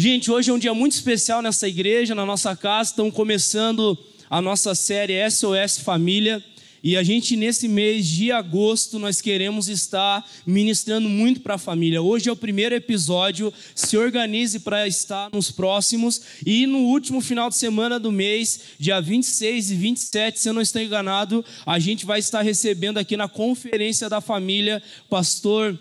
[0.00, 2.90] Gente, hoje é um dia muito especial nessa igreja, na nossa casa.
[2.90, 3.98] Estamos começando
[4.30, 6.40] a nossa série SOS Família.
[6.84, 12.00] E a gente, nesse mês de agosto, nós queremos estar ministrando muito para a família.
[12.00, 13.52] Hoje é o primeiro episódio.
[13.74, 16.22] Se organize para estar nos próximos.
[16.46, 20.62] E no último final de semana do mês, dia 26 e 27, se eu não
[20.62, 24.80] estou enganado, a gente vai estar recebendo aqui na Conferência da Família,
[25.10, 25.76] pastor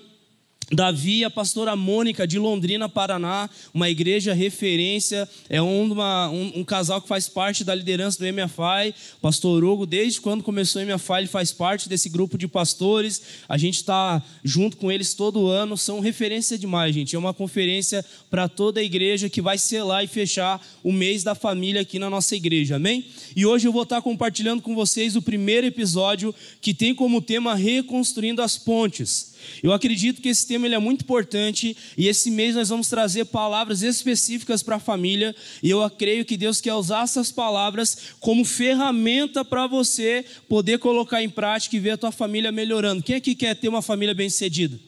[0.69, 7.01] Davi a pastora Mônica de Londrina, Paraná, uma igreja referência, é uma, um, um, casal
[7.01, 8.93] que faz parte da liderança do MFI.
[9.21, 13.21] Pastor Hugo, desde quando começou o MFI, ele faz parte desse grupo de pastores.
[13.47, 17.15] A gente está junto com eles todo ano, são referência demais, gente.
[17.15, 21.33] É uma conferência para toda a igreja que vai selar e fechar o mês da
[21.33, 23.05] família aqui na nossa igreja, amém?
[23.33, 27.55] E hoje eu vou estar compartilhando com vocês o primeiro episódio que tem como tema
[27.55, 29.36] Reconstruindo as Pontes.
[29.61, 33.25] Eu acredito que esse tema ele é muito importante e esse mês nós vamos trazer
[33.25, 38.45] palavras específicas para a família e eu creio que Deus quer usar essas palavras como
[38.45, 43.03] ferramenta para você poder colocar em prática e ver a tua família melhorando.
[43.03, 44.79] Quem aqui quer ter uma família bem-sucedida?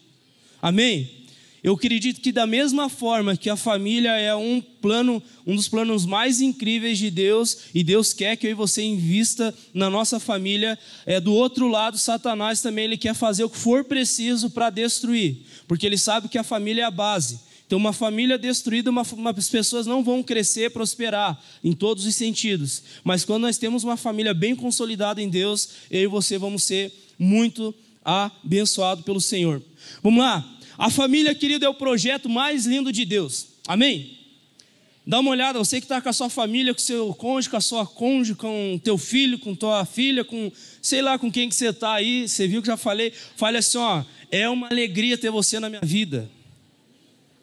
[0.62, 1.19] Amém?
[1.62, 6.06] Eu acredito que da mesma forma que a família é um plano, um dos planos
[6.06, 10.78] mais incríveis de Deus, e Deus quer que eu e você invista na nossa família,
[11.04, 15.38] é do outro lado, Satanás também ele quer fazer o que for preciso para destruir,
[15.68, 17.50] porque ele sabe que a família é a base.
[17.66, 22.16] Então, uma família destruída, uma, uma, as pessoas não vão crescer, prosperar em todos os
[22.16, 22.82] sentidos.
[23.04, 26.92] Mas quando nós temos uma família bem consolidada em Deus, eu e você vamos ser
[27.16, 27.72] muito
[28.04, 29.62] abençoados pelo Senhor.
[30.02, 30.59] Vamos lá.
[30.80, 33.48] A família, querido, é o projeto mais lindo de Deus.
[33.68, 34.16] Amém?
[35.06, 37.60] Dá uma olhada, você que está com a sua família, com seu cônjuge, com a
[37.60, 41.68] sua cônjuge, com teu filho, com tua filha, com sei lá com quem que você
[41.68, 42.26] está aí.
[42.26, 43.12] Você viu que já falei?
[43.36, 46.30] Fale assim, ó, é uma alegria ter você na minha vida.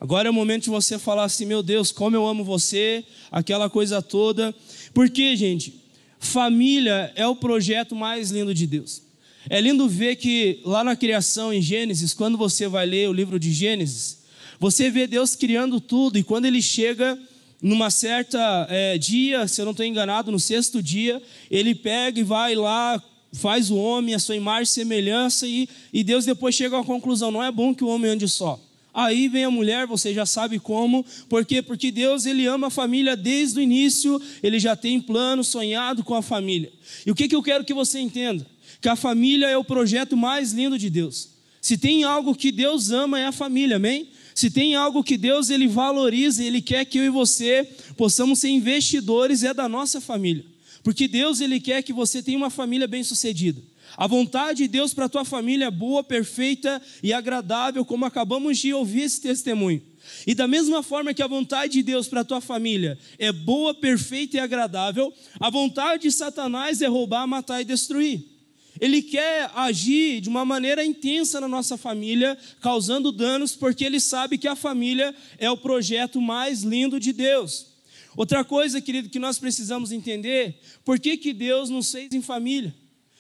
[0.02, 3.70] Agora é o momento de você falar assim, meu Deus, como eu amo você, aquela
[3.70, 4.52] coisa toda.
[4.96, 5.76] Porque, gente,
[6.20, 9.07] família é o projeto mais lindo de Deus.
[9.50, 13.40] É lindo ver que lá na criação, em Gênesis, quando você vai ler o livro
[13.40, 14.20] de Gênesis,
[14.60, 17.18] você vê Deus criando tudo, e quando ele chega
[17.62, 22.24] numa certa é, dia, se eu não estou enganado, no sexto dia, ele pega e
[22.24, 23.02] vai lá,
[23.34, 27.32] faz o homem, a sua imagem e semelhança, e, e Deus depois chega à conclusão:
[27.32, 28.60] não é bom que o homem ande só.
[28.94, 31.06] Aí vem a mulher, você já sabe como.
[31.30, 31.62] Por quê?
[31.62, 36.16] Porque Deus ele ama a família desde o início, ele já tem plano, sonhado com
[36.16, 36.72] a família.
[37.06, 38.44] E o que, que eu quero que você entenda?
[38.82, 41.30] Que a família é o projeto mais lindo de Deus.
[41.62, 44.10] Se tem algo que Deus ama é a família, amém?
[44.34, 47.68] Se tem algo que Deus ele valoriza, ele quer que eu e você
[47.98, 50.46] possamos ser investidores é da nossa família.
[50.84, 53.62] Porque Deus ele quer que você tenha uma família bem-sucedida.
[53.98, 58.60] A vontade de Deus para a tua família é boa, perfeita e agradável, como acabamos
[58.60, 59.82] de ouvir esse testemunho.
[60.26, 63.74] E da mesma forma que a vontade de Deus para a tua família é boa,
[63.74, 68.37] perfeita e agradável, a vontade de Satanás é roubar, matar e destruir.
[68.80, 74.38] Ele quer agir de uma maneira intensa na nossa família, causando danos, porque ele sabe
[74.38, 77.68] que a família é o projeto mais lindo de Deus.
[78.16, 82.74] Outra coisa, querido, que nós precisamos entender, por que, que Deus nos fez em família?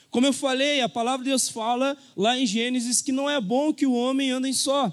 [0.10, 3.74] Como eu falei, a palavra de Deus fala lá em Gênesis que não é bom
[3.74, 4.92] que o homem ande só.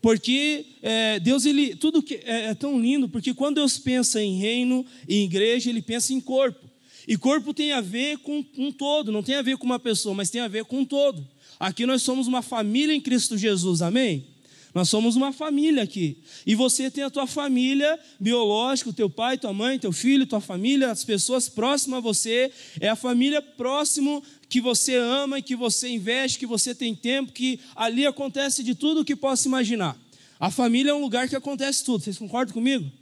[0.00, 4.38] Porque é, Deus, ele, tudo que é, é tão lindo, porque quando Deus pensa em
[4.38, 6.67] reino, em igreja, ele pensa em corpo.
[7.08, 10.14] E corpo tem a ver com um todo, não tem a ver com uma pessoa,
[10.14, 11.26] mas tem a ver com um todo.
[11.58, 14.26] Aqui nós somos uma família em Cristo Jesus, amém?
[14.74, 16.18] Nós somos uma família aqui.
[16.46, 20.42] E você tem a tua família biológica, o teu pai, tua mãe, teu filho, tua
[20.42, 22.52] família, as pessoas próximas a você.
[22.78, 27.32] É a família próximo que você ama e que você investe, que você tem tempo,
[27.32, 29.96] que ali acontece de tudo o que possa imaginar.
[30.38, 32.04] A família é um lugar que acontece tudo.
[32.04, 32.92] Vocês concordam comigo?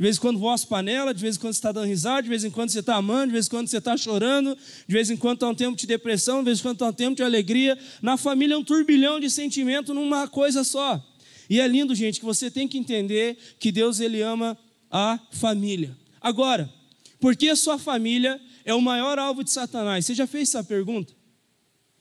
[0.00, 2.22] De vez em quando voa as panelas, de vez em quando você está dando risada,
[2.22, 4.94] de vez em quando você está amando, de vez em quando você está chorando, de
[4.94, 7.16] vez em quando está um tempo de depressão, de vez em quando está um tempo
[7.16, 7.78] de alegria.
[8.00, 11.06] Na família é um turbilhão de sentimento numa coisa só.
[11.50, 14.56] E é lindo, gente, que você tem que entender que Deus ele ama
[14.90, 15.94] a família.
[16.18, 16.72] Agora,
[17.20, 20.06] por que a sua família é o maior alvo de Satanás?
[20.06, 21.12] Você já fez essa pergunta?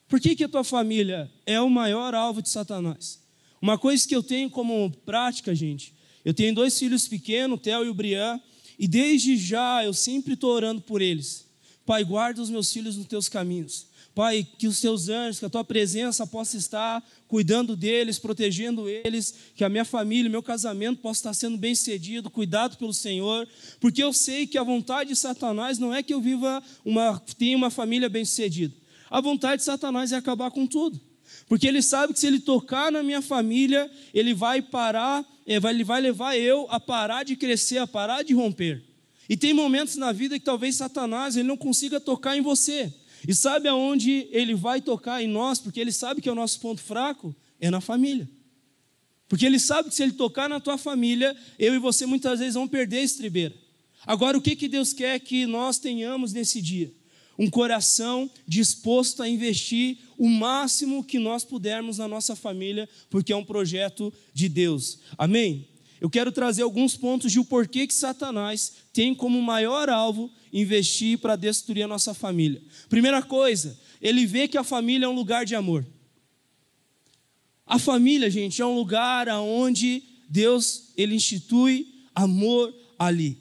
[0.08, 3.20] Por que, que a tua família é o maior alvo de Satanás?
[3.62, 7.86] Uma coisa que eu tenho como prática, gente, eu tenho dois filhos pequenos, o Theo
[7.86, 8.40] e o Brian,
[8.78, 11.46] e desde já eu sempre estou orando por eles.
[11.86, 13.88] Pai, guarda os meus filhos nos teus caminhos.
[14.14, 19.34] Pai, que os teus anjos, que a tua presença possa estar cuidando deles, protegendo eles,
[19.56, 23.48] que a minha família, meu casamento possa estar sendo bem cedido, cuidado pelo Senhor,
[23.80, 27.56] porque eu sei que a vontade de Satanás não é que eu viva uma, tenha
[27.56, 28.74] uma família bem sucedida.
[29.10, 31.00] A vontade de Satanás é acabar com tudo.
[31.50, 35.84] Porque ele sabe que se ele tocar na minha família, ele vai parar, é, ele
[35.84, 38.84] vai levar eu a parar de crescer, a parar de romper.
[39.28, 42.94] E tem momentos na vida que talvez Satanás ele não consiga tocar em você.
[43.28, 45.58] E sabe aonde ele vai tocar em nós?
[45.60, 48.30] Porque ele sabe que é o nosso ponto fraco é na família.
[49.28, 52.54] Porque ele sabe que se ele tocar na tua família, eu e você muitas vezes
[52.54, 53.56] vamos perder a estribeira.
[54.06, 56.94] Agora, o que, que Deus quer que nós tenhamos nesse dia?
[57.40, 63.36] Um coração disposto a investir o máximo que nós pudermos na nossa família, porque é
[63.36, 65.00] um projeto de Deus.
[65.18, 65.66] Amém?
[66.02, 71.18] Eu quero trazer alguns pontos de o porquê que Satanás tem como maior alvo investir
[71.18, 72.62] para destruir a nossa família.
[72.90, 75.88] Primeira coisa, ele vê que a família é um lugar de amor.
[77.66, 83.39] A família, gente, é um lugar onde Deus ele institui amor ali.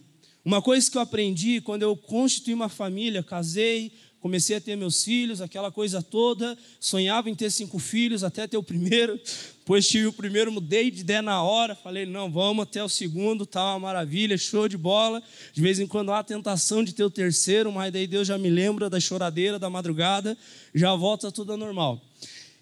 [0.49, 5.05] Uma coisa que eu aprendi quando eu constituí uma família, casei, comecei a ter meus
[5.05, 9.21] filhos, aquela coisa toda, sonhava em ter cinco filhos até ter o primeiro,
[9.61, 13.45] depois tive o primeiro, mudei de ideia na hora, falei, não, vamos até o segundo,
[13.45, 15.23] tá uma maravilha, show de bola.
[15.53, 18.39] De vez em quando há a tentação de ter o terceiro, mas daí Deus já
[18.39, 20.35] me lembra da choradeira, da madrugada,
[20.75, 22.01] já volta tudo normal.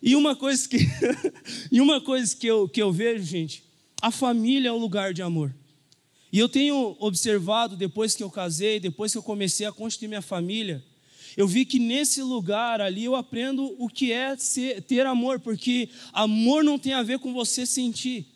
[0.03, 0.79] E uma coisa que,
[1.71, 3.63] e uma coisa que, eu, que eu vejo, gente,
[4.03, 5.55] a família é um lugar de amor.
[6.37, 10.21] E eu tenho observado, depois que eu casei, depois que eu comecei a constituir minha
[10.21, 10.85] família,
[11.35, 15.89] eu vi que nesse lugar ali eu aprendo o que é ser, ter amor, porque
[16.13, 18.27] amor não tem a ver com você sentir.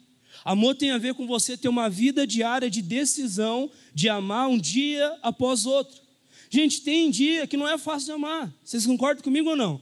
[0.43, 4.56] Amor tem a ver com você ter uma vida diária de decisão de amar um
[4.56, 6.00] dia após outro.
[6.49, 8.50] Gente, tem dia que não é fácil de amar.
[8.64, 9.79] Vocês concordam comigo ou não?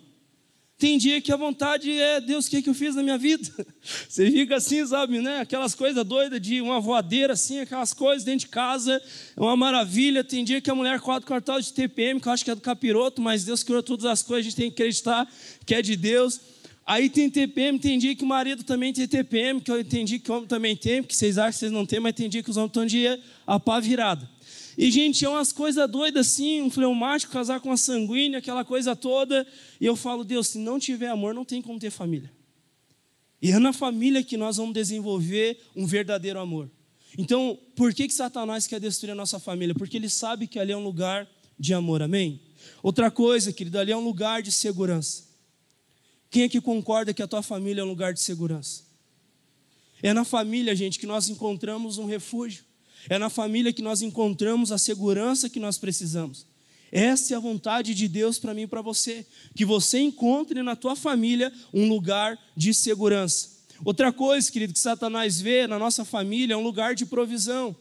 [0.78, 3.18] Tem dia que a vontade é, Deus, o que, é que eu fiz na minha
[3.18, 3.50] vida?
[4.08, 5.40] Você fica assim, sabe, né?
[5.40, 9.02] Aquelas coisas doidas de uma voadeira, assim, aquelas coisas dentro de casa,
[9.36, 10.22] é uma maravilha.
[10.22, 12.60] Tem dia que a mulher quatro quartal de TPM, que eu acho que é do
[12.60, 15.28] capiroto, mas Deus criou todas as coisas, a gente tem que acreditar
[15.66, 16.40] que é de Deus.
[16.86, 20.30] Aí tem TPM, tem dia que o marido também tem TPM, que eu entendi que
[20.30, 22.50] o homem também tem, porque vocês acham que vocês não têm, mas tem dia que
[22.50, 24.37] os homens estão dia a pá virada.
[24.80, 28.94] E, gente, é umas coisas doidas assim, um fleumático casar com uma sanguínea, aquela coisa
[28.94, 29.44] toda.
[29.80, 32.32] E eu falo, Deus, se não tiver amor, não tem como ter família.
[33.42, 36.70] E é na família que nós vamos desenvolver um verdadeiro amor.
[37.18, 39.74] Então, por que, que Satanás quer destruir a nossa família?
[39.74, 41.28] Porque ele sabe que ali é um lugar
[41.58, 42.40] de amor, amém?
[42.80, 45.24] Outra coisa, querido, ali é um lugar de segurança.
[46.30, 48.84] Quem é que concorda que a tua família é um lugar de segurança?
[50.00, 52.67] É na família, gente, que nós encontramos um refúgio.
[53.08, 56.46] É na família que nós encontramos a segurança que nós precisamos.
[56.90, 60.74] Essa é a vontade de Deus para mim e para você, que você encontre na
[60.74, 63.58] tua família um lugar de segurança.
[63.84, 67.76] Outra coisa, querido, que Satanás vê na nossa família é um lugar de provisão.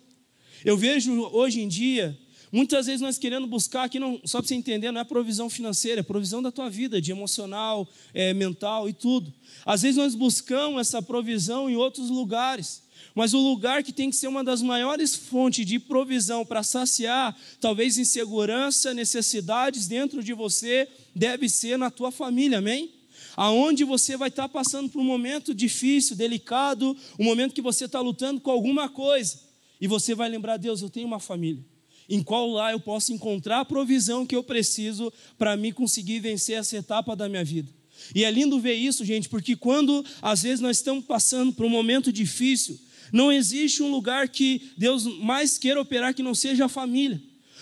[0.63, 2.18] Eu vejo hoje em dia,
[2.51, 6.01] muitas vezes nós querendo buscar aqui, não, só para você entender, não é provisão financeira,
[6.01, 9.33] é provisão da tua vida, de emocional, é, mental e tudo.
[9.65, 12.83] Às vezes nós buscamos essa provisão em outros lugares.
[13.13, 17.35] Mas o lugar que tem que ser uma das maiores fontes de provisão para saciar,
[17.59, 22.91] talvez insegurança, necessidades dentro de você, deve ser na tua família, amém?
[23.35, 27.99] Aonde você vai estar passando por um momento difícil, delicado, um momento que você está
[27.99, 29.39] lutando com alguma coisa,
[29.79, 31.63] e você vai lembrar, Deus, eu tenho uma família
[32.09, 36.57] em qual lá eu posso encontrar a provisão que eu preciso para me conseguir vencer
[36.57, 37.69] essa etapa da minha vida.
[38.13, 41.69] E é lindo ver isso, gente, porque quando às vezes nós estamos passando por um
[41.69, 42.79] momento difícil,
[43.12, 47.21] não existe um lugar que Deus mais queira operar que não seja a família.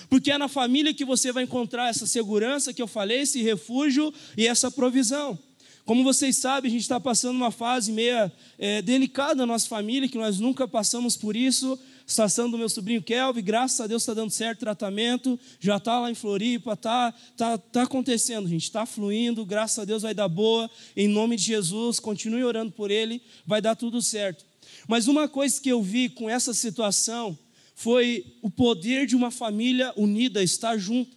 [0.10, 4.14] Porque é na família que você vai encontrar essa segurança que eu falei, esse refúgio
[4.38, 5.38] e essa provisão.
[5.86, 10.10] Como vocês sabem, a gente está passando uma fase meia é, delicada na nossa família,
[10.10, 11.78] que nós nunca passamos por isso.
[12.08, 16.10] Estação do meu sobrinho Kelvin, graças a Deus está dando certo tratamento, já está lá
[16.10, 20.70] em Floripa, está tá, tá acontecendo, gente, está fluindo, graças a Deus vai dar boa,
[20.96, 24.46] em nome de Jesus, continue orando por ele, vai dar tudo certo.
[24.88, 27.38] Mas uma coisa que eu vi com essa situação
[27.75, 31.15] foi o poder de uma família unida, estar junto.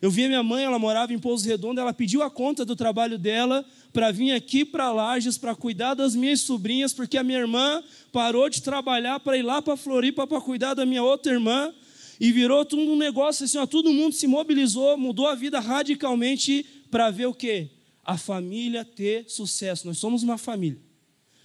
[0.00, 2.74] Eu vi a minha mãe, ela morava em Pouso Redondo, ela pediu a conta do
[2.74, 7.38] trabalho dela para vir aqui para Lages para cuidar das minhas sobrinhas, porque a minha
[7.38, 11.70] irmã parou de trabalhar para ir lá para Floripa para cuidar da minha outra irmã
[12.18, 16.64] e virou tudo um negócio assim, ó, todo mundo se mobilizou, mudou a vida radicalmente
[16.90, 17.68] para ver o quê?
[18.02, 19.86] A família ter sucesso.
[19.86, 20.89] Nós somos uma família.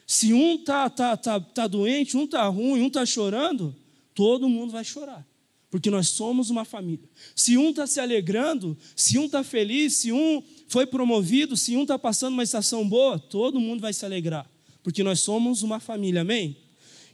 [0.05, 3.75] Se um tá, tá, tá, tá doente, um tá ruim, um tá chorando,
[4.13, 5.25] todo mundo vai chorar.
[5.69, 7.09] Porque nós somos uma família.
[7.35, 11.81] Se um está se alegrando, se um está feliz, se um foi promovido, se um
[11.81, 14.49] está passando uma estação boa, todo mundo vai se alegrar.
[14.83, 16.55] Porque nós somos uma família, amém?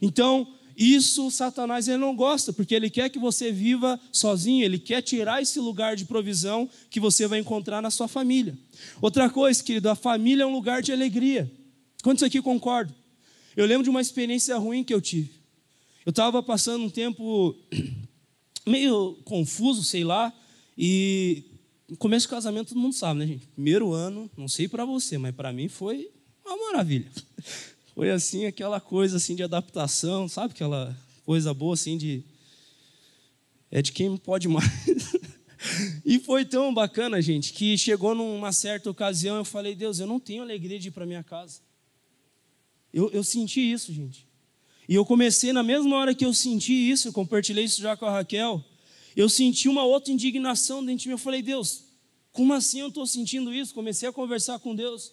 [0.00, 0.46] Então,
[0.76, 5.42] isso Satanás ele não gosta, porque ele quer que você viva sozinho, ele quer tirar
[5.42, 8.56] esse lugar de provisão que você vai encontrar na sua família.
[9.00, 11.50] Outra coisa, querido, a família é um lugar de alegria.
[12.02, 12.94] Quantos aqui concordam?
[13.56, 15.30] Eu lembro de uma experiência ruim que eu tive.
[16.04, 17.56] Eu estava passando um tempo
[18.66, 20.32] meio confuso, sei lá,
[20.76, 21.44] e
[21.88, 23.46] no começo do casamento todo mundo sabe, né, gente?
[23.48, 26.10] Primeiro ano, não sei para você, mas para mim foi
[26.44, 27.10] uma maravilha.
[27.94, 30.54] Foi assim, aquela coisa assim de adaptação, sabe?
[30.54, 32.24] Aquela coisa boa assim de
[33.70, 34.66] é de quem pode mais.
[36.02, 40.18] e foi tão bacana, gente, que chegou numa certa ocasião eu falei: "Deus, eu não
[40.18, 41.60] tenho alegria de ir para minha casa".
[42.92, 44.26] Eu, eu senti isso, gente.
[44.88, 48.04] E eu comecei, na mesma hora que eu senti isso, eu compartilhei isso já com
[48.04, 48.62] a Raquel,
[49.16, 51.14] eu senti uma outra indignação dentro de mim.
[51.14, 51.84] Eu falei, Deus,
[52.32, 53.74] como assim eu estou sentindo isso?
[53.74, 55.12] Comecei a conversar com Deus.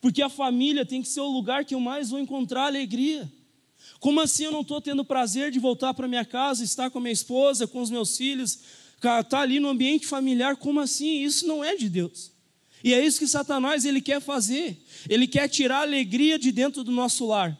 [0.00, 3.30] Porque a família tem que ser o lugar que eu mais vou encontrar alegria.
[4.00, 7.00] Como assim eu não estou tendo prazer de voltar para minha casa, estar com a
[7.00, 8.58] minha esposa, com os meus filhos,
[8.96, 10.56] estar tá ali no ambiente familiar?
[10.56, 11.22] Como assim?
[11.22, 12.32] Isso não é de Deus.
[12.82, 14.76] E é isso que Satanás ele quer fazer.
[15.08, 17.56] Ele quer tirar a alegria de dentro do nosso lar.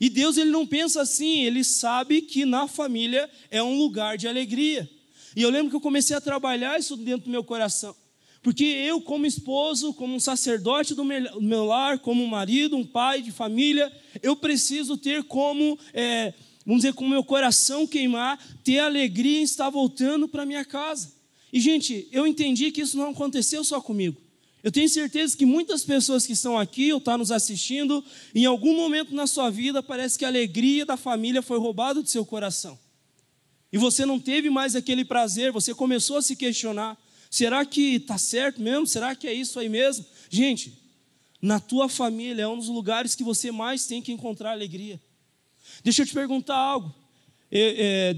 [0.00, 4.28] E Deus ele não pensa assim, ele sabe que na família é um lugar de
[4.28, 4.88] alegria.
[5.34, 7.94] E eu lembro que eu comecei a trabalhar isso dentro do meu coração.
[8.42, 13.20] Porque eu, como esposo, como um sacerdote do meu lar, como um marido, um pai
[13.20, 13.92] de família,
[14.22, 16.32] eu preciso ter como, é,
[16.64, 21.12] vamos dizer, com o meu coração queimar, ter alegria em estar voltando para minha casa.
[21.52, 24.27] E, gente, eu entendi que isso não aconteceu só comigo.
[24.68, 28.44] Eu tenho certeza que muitas pessoas que estão aqui ou estão tá nos assistindo, em
[28.44, 32.22] algum momento na sua vida, parece que a alegria da família foi roubada do seu
[32.22, 32.78] coração.
[33.72, 36.98] E você não teve mais aquele prazer, você começou a se questionar:
[37.30, 38.86] será que está certo mesmo?
[38.86, 40.04] Será que é isso aí mesmo?
[40.28, 40.78] Gente,
[41.40, 45.00] na tua família é um dos lugares que você mais tem que encontrar alegria.
[45.82, 46.94] Deixa eu te perguntar algo.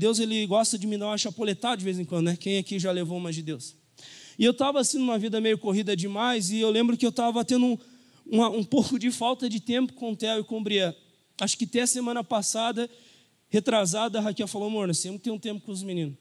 [0.01, 2.37] Deus ele gosta de me dar uma chapoletada de vez em quando, né?
[2.37, 3.79] Quem aqui já levou uma de Deus?
[4.41, 7.45] E eu estava assim numa vida meio corrida demais, e eu lembro que eu estava
[7.45, 7.79] tendo um,
[8.25, 10.95] uma, um pouco de falta de tempo com o Theo e com o Brian.
[11.39, 12.89] Acho que até a semana passada,
[13.51, 16.17] retrasada, a Raquel falou, amor, nós que ter um tempo com os meninos.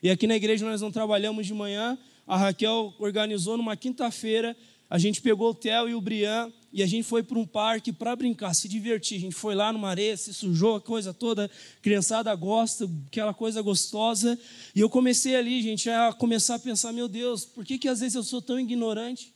[0.00, 4.56] E aqui na igreja nós não trabalhamos de manhã, a Raquel organizou numa quinta-feira,
[4.88, 7.92] a gente pegou o Theo e o Brian e a gente foi para um parque
[7.92, 9.16] para brincar, se divertir.
[9.16, 11.48] A gente foi lá numa areia, se sujou a coisa toda,
[11.80, 14.36] criançada gosta, aquela coisa gostosa.
[14.74, 18.00] E eu comecei ali, gente, a começar a pensar: meu Deus, por que, que às
[18.00, 19.32] vezes eu sou tão ignorante?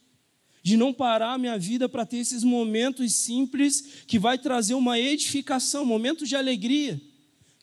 [0.64, 4.99] De não parar a minha vida para ter esses momentos simples que vai trazer uma
[4.99, 7.00] edificação, momentos de alegria.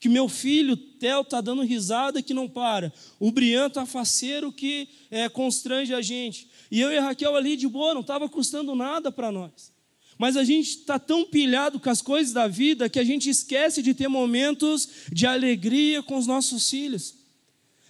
[0.06, 2.94] Que meu filho, Theo, está dando risada que não para.
[3.20, 6.48] O Brian está faceiro que é, constrange a gente.
[6.70, 9.74] E eu e a Raquel ali de boa, não estava custando nada para nós.
[10.16, 13.82] Mas a gente está tão pilhado com as coisas da vida que a gente esquece
[13.82, 17.16] de ter momentos de alegria com os nossos filhos.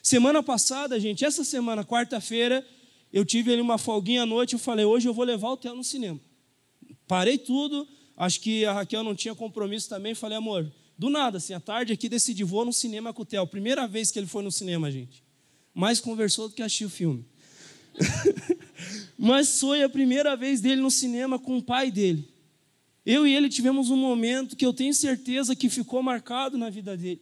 [0.01, 2.65] Semana passada, gente, essa semana, quarta-feira,
[3.12, 5.75] eu tive ali uma folguinha à noite, eu falei, hoje eu vou levar o Theo
[5.75, 6.17] no cinema.
[7.10, 11.54] Parei tudo, acho que a Raquel não tinha compromisso também, falei, amor, do nada, assim,
[11.54, 13.46] à tarde aqui decidi, vou no cinema com o Theo.
[13.46, 15.24] Primeira vez que ele foi no cinema, gente.
[15.74, 17.25] Mais conversou do que assistiu o filme.
[19.18, 22.28] Mas foi a primeira vez dele no cinema com o pai dele.
[23.06, 26.98] Eu e ele tivemos um momento que eu tenho certeza que ficou marcado na vida
[26.98, 27.22] dele.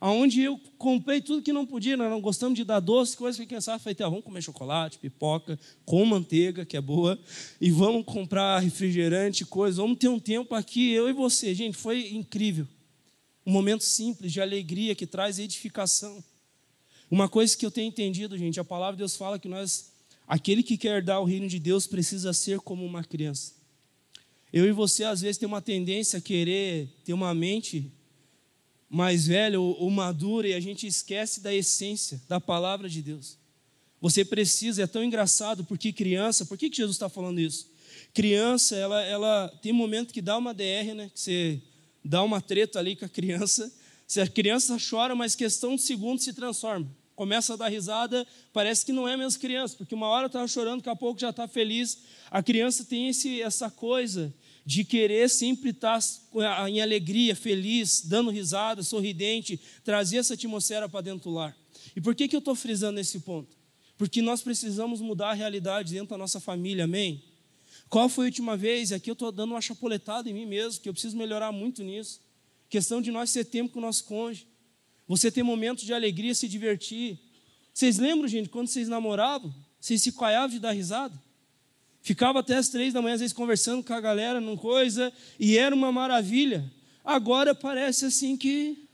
[0.00, 3.46] Aonde eu comprei tudo que não podia, nós não gostamos de dar doce, coisa que
[3.46, 7.18] quem sabe, falei, vamos comer chocolate, pipoca, com manteiga, que é boa,
[7.60, 11.52] e vamos comprar refrigerante, coisa, vamos ter um tempo aqui, eu e você.
[11.52, 12.68] Gente, foi incrível.
[13.48, 16.22] Um momento simples, de alegria, que traz edificação.
[17.10, 19.90] Uma coisa que eu tenho entendido, gente, a palavra de Deus fala que nós
[20.28, 23.54] Aquele que quer dar o reino de Deus precisa ser como uma criança.
[24.52, 27.90] Eu e você, às vezes, tem uma tendência a querer ter uma mente
[28.90, 33.38] mais velha ou, ou madura e a gente esquece da essência da palavra de Deus.
[34.02, 37.66] Você precisa, é tão engraçado, porque criança, por que, que Jesus está falando isso?
[38.12, 41.10] Criança, ela, ela tem momento que dá uma DR, né?
[41.12, 41.60] Que você
[42.08, 43.70] dá uma treta ali com a criança.
[44.06, 48.86] Se a criança chora, mas questão de segundos se transforma começa a dar risada, parece
[48.86, 51.48] que não é mesmo criança, porque uma hora estava chorando, daqui a pouco já está
[51.48, 51.98] feliz.
[52.30, 54.32] A criança tem esse, essa coisa
[54.64, 61.00] de querer sempre estar tá em alegria, feliz, dando risada, sorridente, trazer essa atmosfera para
[61.00, 61.56] dentro do lar.
[61.96, 63.56] E por que, que eu estou frisando esse ponto?
[63.96, 67.20] Porque nós precisamos mudar a realidade dentro da nossa família, amém?
[67.88, 68.92] Qual foi a última vez?
[68.92, 72.20] Aqui eu estou dando uma chapoletada em mim mesmo, que eu preciso melhorar muito nisso.
[72.68, 74.46] Questão de nós ter tempo com o nosso cônjuge.
[75.06, 77.18] Você ter momentos de alegria, se divertir.
[77.72, 79.54] Vocês lembram, gente, quando vocês namoravam?
[79.80, 81.18] Vocês se coiavam de dar risada?
[82.02, 85.56] Ficava até as três da manhã, às vezes, conversando com a galera numa coisa, e
[85.56, 86.70] era uma maravilha.
[87.04, 88.86] Agora parece assim que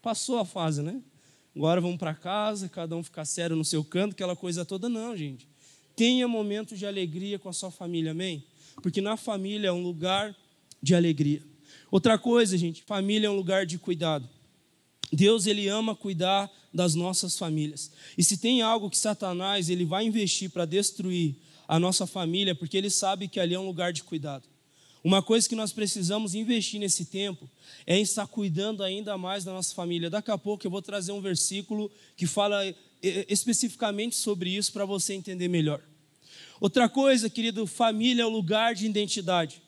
[0.00, 1.02] passou a fase, né?
[1.54, 4.88] Agora vamos para casa, cada um ficar sério no seu canto, aquela coisa toda.
[4.88, 5.48] Não, gente.
[5.96, 8.44] Tenha momentos de alegria com a sua família, amém?
[8.82, 10.36] Porque na família é um lugar
[10.82, 11.42] de alegria.
[11.90, 14.28] Outra coisa, gente, família é um lugar de cuidado.
[15.10, 17.90] Deus ele ama cuidar das nossas famílias.
[18.18, 21.36] E se tem algo que Satanás ele vai investir para destruir
[21.66, 24.46] a nossa família, porque ele sabe que ali é um lugar de cuidado.
[25.02, 27.48] Uma coisa que nós precisamos investir nesse tempo
[27.86, 30.10] é em estar cuidando ainda mais da nossa família.
[30.10, 32.62] Daqui a pouco eu vou trazer um versículo que fala
[33.02, 35.82] especificamente sobre isso para você entender melhor.
[36.60, 39.62] Outra coisa, querido, família é o lugar de identidade.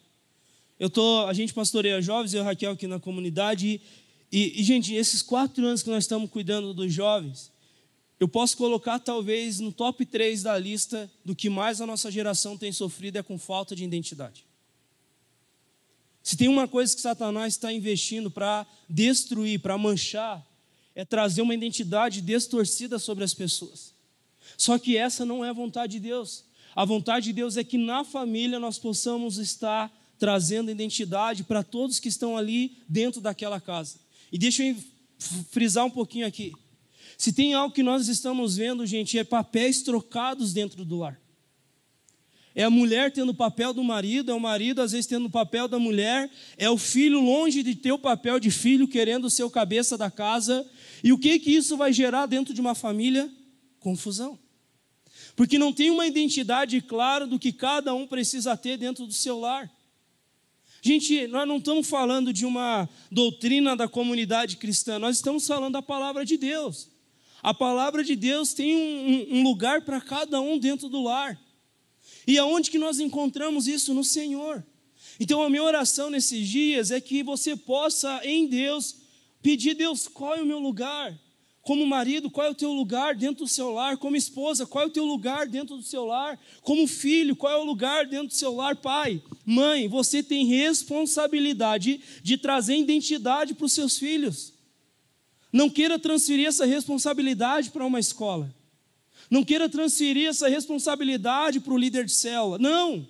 [0.78, 3.80] Eu tô, a gente pastoreia jovens, eu e Raquel aqui na comunidade,
[4.30, 7.50] e, e, gente, esses quatro anos que nós estamos cuidando dos jovens,
[8.20, 12.56] eu posso colocar talvez no top 3 da lista do que mais a nossa geração
[12.56, 14.44] tem sofrido é com falta de identidade.
[16.22, 20.44] Se tem uma coisa que Satanás está investindo para destruir, para manchar,
[20.98, 23.94] é trazer uma identidade distorcida sobre as pessoas.
[24.56, 26.42] Só que essa não é a vontade de Deus.
[26.74, 32.00] A vontade de Deus é que na família nós possamos estar trazendo identidade para todos
[32.00, 34.00] que estão ali dentro daquela casa.
[34.32, 34.74] E deixa eu
[35.52, 36.52] frisar um pouquinho aqui.
[37.16, 41.16] Se tem algo que nós estamos vendo, gente, é papéis trocados dentro do lar.
[42.58, 45.30] É a mulher tendo o papel do marido, é o marido às vezes tendo o
[45.30, 49.44] papel da mulher, é o filho longe de ter o papel de filho, querendo ser
[49.44, 50.68] o cabeça da casa.
[51.04, 53.30] E o que que isso vai gerar dentro de uma família?
[53.78, 54.36] Confusão.
[55.36, 59.38] Porque não tem uma identidade clara do que cada um precisa ter dentro do seu
[59.38, 59.70] lar.
[60.82, 65.82] Gente, nós não estamos falando de uma doutrina da comunidade cristã, nós estamos falando da
[65.82, 66.88] palavra de Deus.
[67.40, 71.38] A palavra de Deus tem um, um lugar para cada um dentro do lar.
[72.28, 73.94] E aonde que nós encontramos isso?
[73.94, 74.62] No Senhor.
[75.18, 78.96] Então a minha oração nesses dias é que você possa, em Deus,
[79.40, 81.18] pedir, Deus, qual é o meu lugar?
[81.62, 83.96] Como marido, qual é o teu lugar dentro do seu lar?
[83.96, 86.38] Como esposa, qual é o teu lugar dentro do seu lar?
[86.60, 88.76] Como filho, qual é o lugar dentro do seu lar?
[88.76, 94.52] Pai, mãe, você tem responsabilidade de trazer identidade para os seus filhos.
[95.50, 98.54] Não queira transferir essa responsabilidade para uma escola.
[99.30, 102.58] Não queira transferir essa responsabilidade para o líder de célula.
[102.58, 103.06] Não.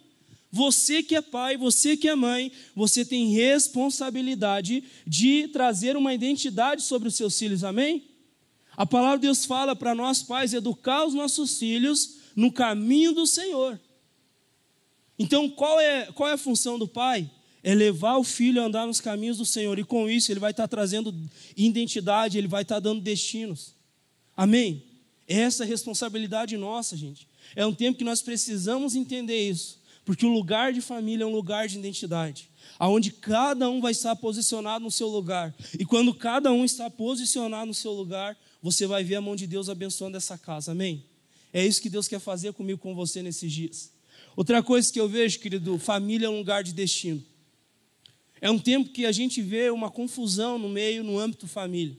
[0.50, 6.83] Você que é pai, você que é mãe, você tem responsabilidade de trazer uma identidade
[6.83, 7.62] sobre os seus filhos.
[7.62, 8.04] Amém?
[8.76, 13.26] A palavra de Deus fala para nós, pais, educar os nossos filhos no caminho do
[13.26, 13.78] Senhor.
[15.18, 17.28] Então, qual é, qual é a função do pai?
[17.62, 20.52] É levar o filho a andar nos caminhos do Senhor, e com isso ele vai
[20.52, 21.12] estar trazendo
[21.57, 23.74] identidade, ele vai estar dando destinos.
[24.37, 24.88] Amém?
[25.29, 27.29] Essa é responsabilidade nossa, gente.
[27.55, 31.35] É um tempo que nós precisamos entender isso, porque o lugar de família é um
[31.35, 35.55] lugar de identidade, aonde cada um vai estar posicionado no seu lugar.
[35.79, 39.47] E quando cada um está posicionado no seu lugar, você vai ver a mão de
[39.47, 41.05] Deus abençoando essa casa, amém?
[41.53, 43.93] É isso que Deus quer fazer comigo, com você nesses dias.
[44.35, 47.23] Outra coisa que eu vejo, querido, família é um lugar de destino.
[48.41, 51.97] É um tempo que a gente vê uma confusão no meio, no âmbito família.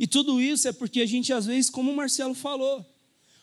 [0.00, 2.86] E tudo isso é porque a gente, às vezes, como o Marcelo falou,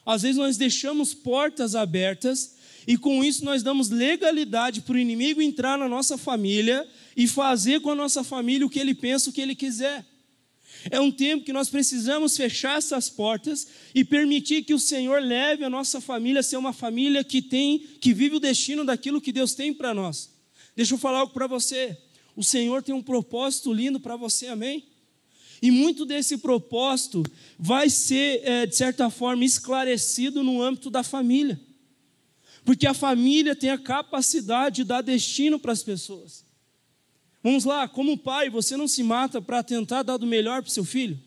[0.04, 2.56] às vezes nós deixamos portas abertas
[2.88, 6.84] e com isso nós damos legalidade para o inimigo entrar na nossa família
[7.16, 10.04] e fazer com a nossa família o que ele pensa, o que ele quiser.
[10.90, 15.64] É um tempo que nós precisamos fechar essas portas e permitir que o Senhor leve
[15.64, 19.32] a nossa família a ser uma família que tem, que vive o destino daquilo que
[19.32, 20.32] Deus tem para nós.
[20.76, 21.96] Deixa eu falar algo para você.
[22.36, 24.97] O Senhor tem um propósito lindo para você, amém?
[25.62, 27.24] E muito desse propósito
[27.58, 31.60] vai ser, é, de certa forma, esclarecido no âmbito da família.
[32.64, 36.46] Porque a família tem a capacidade de dar destino para as pessoas.
[37.42, 40.74] Vamos lá, como pai, você não se mata para tentar dar do melhor para o
[40.74, 41.18] seu filho?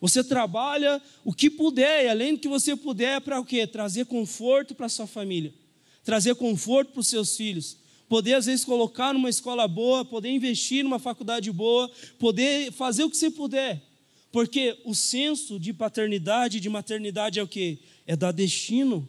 [0.00, 3.66] Você trabalha o que puder, e além do que você puder, para o quê?
[3.66, 5.54] Trazer conforto para sua família,
[6.02, 7.78] trazer conforto para os seus filhos,
[8.14, 13.10] poder às vezes colocar numa escola boa, poder investir numa faculdade boa, poder fazer o
[13.10, 13.82] que você puder,
[14.30, 17.80] porque o senso de paternidade de maternidade é o que?
[18.06, 19.08] É dar destino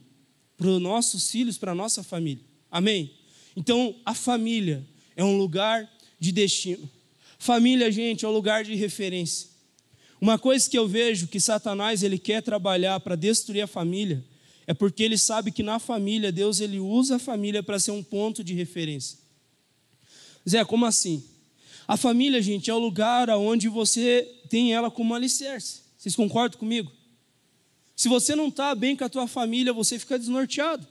[0.58, 2.44] para os nossos filhos, para a nossa família.
[2.72, 3.12] Amém?
[3.56, 4.84] Então, a família
[5.16, 5.88] é um lugar
[6.20, 6.90] de destino.
[7.38, 9.50] Família, gente, é um lugar de referência.
[10.20, 14.26] Uma coisa que eu vejo que Satanás ele quer trabalhar para destruir a família
[14.68, 18.04] é porque ele sabe que na família Deus ele usa a família para ser um
[18.04, 19.20] ponto de referência.
[20.48, 21.24] Zé, como assim?
[21.88, 25.82] A família, gente, é o lugar onde você tem ela como alicerce.
[25.98, 26.92] Vocês concordam comigo?
[27.96, 30.86] Se você não está bem com a tua família, você fica desnorteado.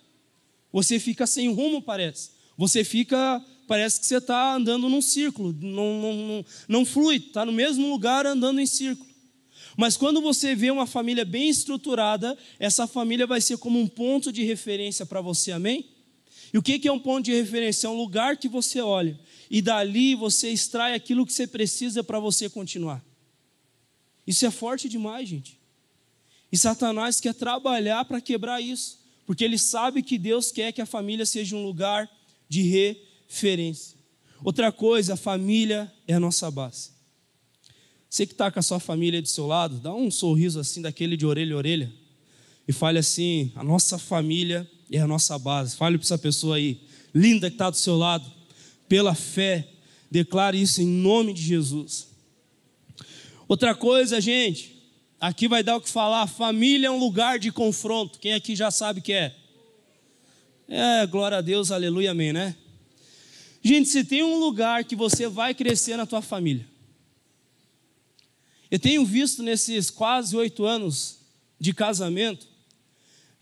[0.73, 2.31] Você fica sem rumo, parece.
[2.57, 7.47] Você fica parece que você está andando num círculo, não, não, não, não flui, está
[7.47, 9.09] no mesmo lugar andando em círculo.
[9.77, 14.33] Mas quando você vê uma família bem estruturada, essa família vai ser como um ponto
[14.33, 15.89] de referência para você, amém?
[16.53, 17.89] E o que é um ponto de referência?
[17.89, 19.19] É um lugar que você olha
[19.51, 23.05] e dali você extrai aquilo que você precisa para você continuar.
[24.25, 25.59] Isso é forte demais, gente.
[26.53, 30.87] E Satanás quer trabalhar para quebrar isso, porque ele sabe que Deus quer que a
[30.87, 32.09] família seja um lugar
[32.49, 33.99] de referência.
[34.45, 36.94] Outra coisa, a família é a nossa base.
[38.15, 41.17] Você que está com a sua família do seu lado, dá um sorriso assim, daquele
[41.17, 41.93] de orelha a orelha,
[42.69, 45.75] e fale assim: a nossa família é a nossa base.
[45.75, 46.81] Fale para essa pessoa aí,
[47.13, 48.25] linda que está do seu lado,
[48.89, 49.67] pela fé,
[50.09, 52.07] declare isso em nome de Jesus.
[53.49, 54.81] Outra coisa, gente,
[55.21, 58.21] aqui vai dar o que falar: família é um lugar de confronto.
[58.21, 59.35] Quem aqui já sabe que é?
[60.69, 62.55] É, glória a Deus, aleluia, amém, né?
[63.61, 66.73] Gente, se tem um lugar que você vai crescer na tua família,
[68.71, 71.21] eu tenho visto nesses quase oito anos
[71.61, 72.47] de casamento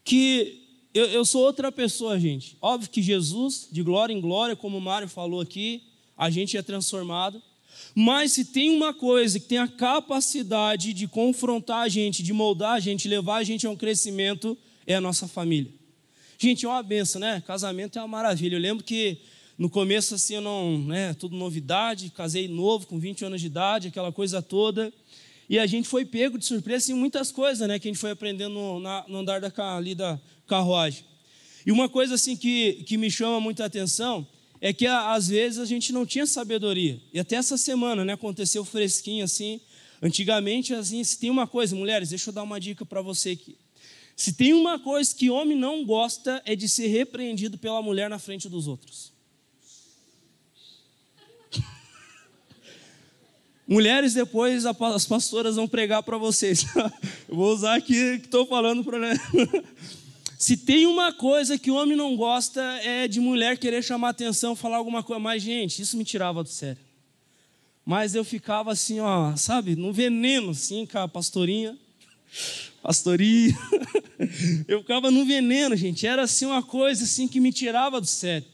[0.05, 0.63] que
[0.95, 2.57] eu, eu, sou outra pessoa, gente.
[2.61, 5.83] Óbvio que Jesus, de glória em glória, como o Mário falou aqui,
[6.17, 7.43] a gente é transformado.
[7.95, 12.73] Mas se tem uma coisa que tem a capacidade de confrontar a gente, de moldar
[12.73, 14.57] a gente, levar a gente a um crescimento,
[14.87, 15.73] é a nossa família.
[16.39, 17.43] Gente, é uma benção, né?
[17.47, 18.57] Casamento é uma maravilha.
[18.57, 19.19] Eu lembro que
[19.63, 23.87] no começo, assim, eu não, né, tudo novidade, casei novo, com 20 anos de idade,
[23.87, 24.93] aquela coisa toda.
[25.49, 28.11] E a gente foi pego de surpresa em muitas coisas, né, que a gente foi
[28.11, 31.05] aprendendo no, no andar da, ali da carruagem.
[31.65, 34.27] E uma coisa, assim, que, que me chama muita atenção
[34.61, 37.01] é que às vezes a gente não tinha sabedoria.
[37.15, 39.61] E até essa semana, né, aconteceu fresquinho assim.
[40.03, 43.57] Antigamente, assim, se tem uma coisa, mulheres, deixa eu dar uma dica para você aqui.
[44.17, 48.19] Se tem uma coisa que homem não gosta é de ser repreendido pela mulher na
[48.19, 49.12] frente dos outros.
[53.67, 56.67] Mulheres, depois as pastoras vão pregar para vocês.
[57.29, 58.99] Eu vou usar aqui que estou falando para.
[60.39, 64.57] Se tem uma coisa que o homem não gosta é de mulher querer chamar atenção,
[64.57, 65.21] falar alguma coisa.
[65.21, 66.83] Mas, gente, isso me tirava do sério.
[67.85, 71.79] Mas eu ficava assim, ó, sabe, no veneno, assim, com a pastorinha.
[72.83, 73.57] Pastoria.
[74.67, 76.07] Eu ficava no veneno, gente.
[76.07, 78.47] Era assim uma coisa assim que me tirava do sério.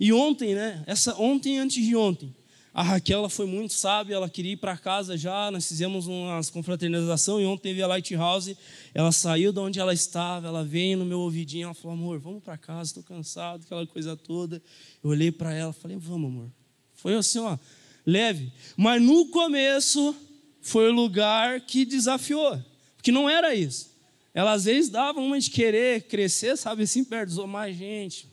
[0.00, 0.82] E ontem, né?
[0.86, 2.34] Essa ontem antes de ontem,
[2.72, 6.40] a Raquel ela foi muito sábia, ela queria ir para casa já, nós fizemos uma
[6.52, 8.56] confraternização e ontem teve a Lighthouse,
[8.94, 12.42] ela saiu de onde ela estava, ela veio no meu ouvidinho, ela falou, amor, vamos
[12.42, 14.62] para casa, estou cansado, aquela coisa toda.
[15.02, 16.50] Eu olhei para ela, falei, vamos, amor.
[16.94, 17.56] Foi assim, ó,
[18.06, 18.52] leve.
[18.76, 20.14] Mas no começo
[20.60, 22.62] foi o lugar que desafiou,
[22.96, 23.88] porque não era isso.
[24.34, 28.28] Ela às vezes dava uma de querer crescer, sabe, assim, perto mais gente.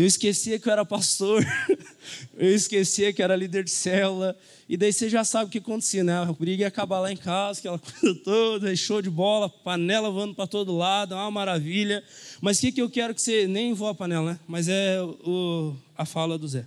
[0.00, 1.44] Eu esquecia que eu era pastor,
[2.38, 4.34] eu esquecia que era líder de célula,
[4.66, 6.16] e daí você já sabe o que acontecia, né?
[6.16, 10.34] A briga ia acabar lá em casa, aquela coisa toda, show de bola, panela voando
[10.34, 12.02] para todo lado, uma maravilha.
[12.40, 13.46] Mas o que, que eu quero que você.
[13.46, 14.40] Nem voa a panela, né?
[14.48, 16.64] Mas é o, a fala do Zé.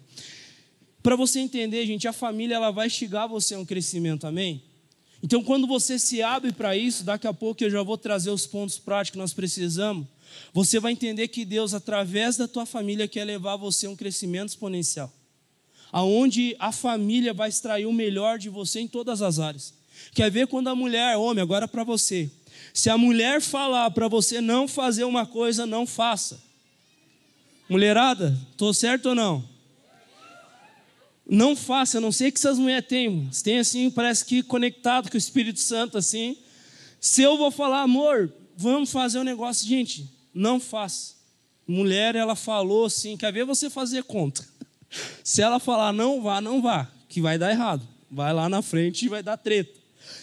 [1.02, 4.62] Para você entender, gente, a família ela vai chegar você a um crescimento, amém?
[5.24, 8.46] Então, quando você se abre para isso, daqui a pouco eu já vou trazer os
[8.46, 10.06] pontos práticos que nós precisamos.
[10.54, 14.50] Você vai entender que Deus, através da tua família, quer levar você a um crescimento
[14.50, 15.12] exponencial.
[15.92, 19.74] Aonde a família vai extrair o melhor de você em todas as áreas.
[20.14, 22.30] Quer ver quando a mulher, homem, agora para você.
[22.74, 26.42] Se a mulher falar para você não fazer uma coisa, não faça.
[27.70, 29.48] Mulherada, estou certo ou não?
[31.26, 33.30] Não faça, eu não sei o que essas mulheres têm.
[33.44, 36.38] Tem assim, parece que conectado com o Espírito Santo, assim.
[37.00, 41.16] Se eu vou falar, amor, vamos fazer um negócio, gente, não faça.
[41.68, 44.48] Mulher, ela falou assim: quer ver você fazer conta?
[45.24, 47.88] Se ela falar não vá, não vá, que vai dar errado.
[48.10, 49.80] Vai lá na frente e vai dar treta.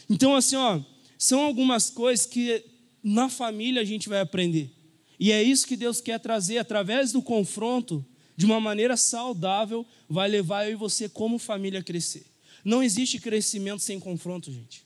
[0.09, 0.81] Então, assim, ó,
[1.18, 2.64] são algumas coisas que
[3.03, 4.70] na família a gente vai aprender.
[5.18, 8.05] E é isso que Deus quer trazer através do confronto,
[8.37, 12.25] de uma maneira saudável, vai levar eu e você como família a crescer.
[12.64, 14.85] Não existe crescimento sem confronto, gente.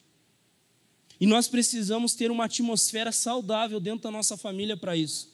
[1.20, 5.32] E nós precisamos ter uma atmosfera saudável dentro da nossa família para isso.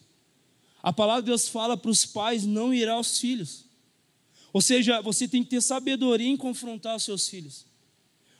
[0.82, 3.64] A palavra de Deus fala para os pais não ir aos filhos.
[4.52, 7.66] Ou seja, você tem que ter sabedoria em confrontar os seus filhos.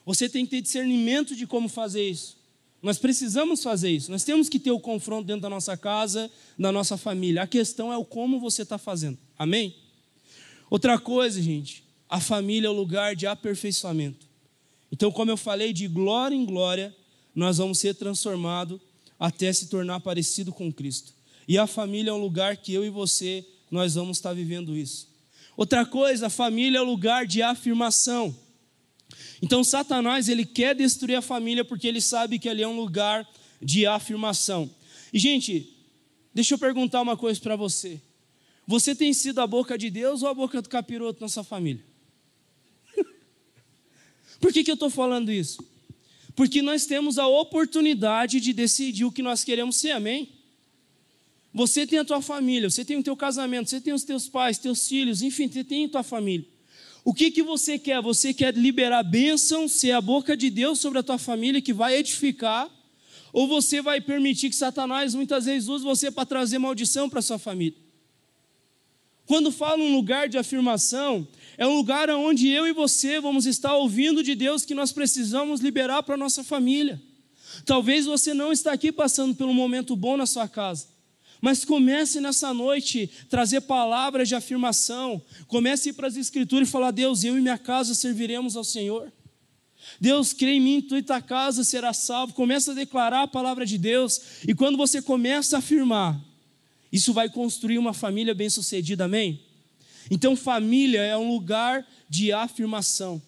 [0.05, 2.39] Você tem que ter discernimento de como fazer isso.
[2.83, 4.11] Nós precisamos fazer isso.
[4.11, 7.43] Nós temos que ter o confronto dentro da nossa casa, da nossa família.
[7.43, 9.19] A questão é o como você está fazendo.
[9.39, 9.75] Amém?
[10.71, 14.27] Outra coisa, gente, a família é o lugar de aperfeiçoamento.
[14.91, 16.95] Então, como eu falei, de glória em glória,
[17.35, 18.81] nós vamos ser transformados
[19.19, 21.13] até se tornar parecido com Cristo.
[21.47, 25.09] E a família é um lugar que eu e você, nós vamos estar vivendo isso.
[25.57, 28.35] Outra coisa, a família é o lugar de afirmação.
[29.43, 33.29] Então, Satanás, ele quer destruir a família porque ele sabe que ali é um lugar
[33.61, 34.71] de afirmação.
[35.13, 35.69] E, gente,
[36.35, 38.01] deixa eu perguntar uma coisa para você.
[38.67, 41.85] Você tem sido a boca de Deus ou a boca do capiroto na sua família?
[44.41, 45.63] Por que, que eu estou falando isso?
[46.35, 50.29] Porque nós temos a oportunidade de decidir o que nós queremos ser, amém?
[51.53, 54.59] Você tem a tua família, você tem o teu casamento, você tem os teus pais,
[54.59, 56.47] teus filhos, enfim, você tem a tua família.
[57.05, 58.01] O que, que você quer?
[58.03, 61.97] Você quer liberar bênção, ser a boca de Deus sobre a tua família que vai
[61.97, 62.71] edificar?
[63.33, 67.23] Ou você vai permitir que Satanás muitas vezes use você para trazer maldição para a
[67.23, 67.79] sua família?
[69.27, 71.27] Quando falo um lugar de afirmação,
[71.61, 75.61] é um lugar onde eu e você vamos estar ouvindo de Deus que nós precisamos
[75.61, 76.99] liberar para a nossa família.
[77.67, 80.89] Talvez você não está aqui passando por um momento bom na sua casa.
[81.39, 85.21] Mas comece nessa noite trazer palavras de afirmação.
[85.49, 88.65] Comece a ir para as escrituras e falar: Deus, eu e minha casa serviremos ao
[88.65, 89.13] Senhor.
[90.01, 92.33] Deus, crê em mim, tu e tua casa será salvo.
[92.33, 94.19] Começa a declarar a palavra de Deus.
[94.49, 96.19] E quando você começa a afirmar,
[96.91, 99.50] isso vai construir uma família bem-sucedida, amém?
[100.11, 103.23] Então, família é um lugar de afirmação.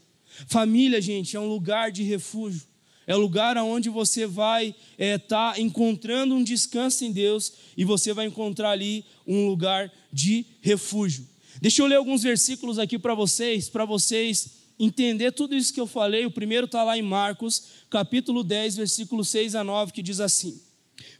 [0.46, 2.62] Família, gente, é um lugar de refúgio.
[3.06, 7.84] É o lugar onde você vai estar é, tá encontrando um descanso em Deus e
[7.84, 11.26] você vai encontrar ali um lugar de refúgio.
[11.60, 15.86] Deixa eu ler alguns versículos aqui para vocês, para vocês entender tudo isso que eu
[15.86, 16.26] falei.
[16.26, 20.60] O primeiro está lá em Marcos, capítulo 10, versículo 6 a 9, que diz assim: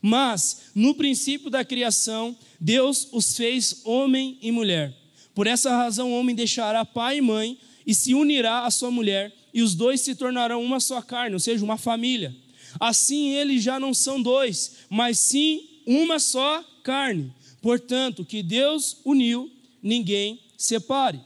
[0.01, 5.02] Mas no princípio da criação, Deus os fez homem e mulher.
[5.35, 9.33] Por essa razão, o homem deixará pai e mãe e se unirá à sua mulher
[9.53, 12.35] e os dois se tornarão uma só carne, ou seja, uma família.
[12.81, 17.33] Assim eles já não são dois, mas sim uma só carne.
[17.61, 19.51] Portanto, que Deus uniu,
[19.83, 21.21] ninguém separe.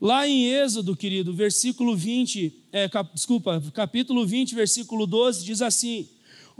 [0.00, 6.08] Lá em Êxodo, querido, versículo 20, é, cap, desculpa, capítulo 20, versículo 12, diz assim: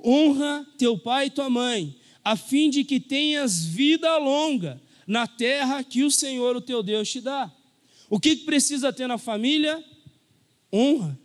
[0.04, 5.82] Honra teu pai e tua mãe, a fim de que tenhas vida longa na terra
[5.82, 7.50] que o Senhor, o teu Deus, te dá.
[8.08, 9.84] O que precisa ter na família?
[10.72, 11.18] honra.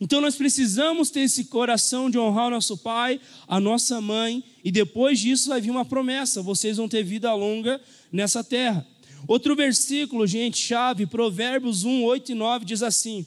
[0.00, 4.70] Então nós precisamos ter esse coração de honrar o nosso pai, a nossa mãe, e
[4.70, 7.80] depois disso vai vir uma promessa: vocês vão ter vida longa
[8.12, 8.86] nessa terra.
[9.26, 13.26] Outro versículo, gente, chave, Provérbios 1, 8 e 9 diz assim: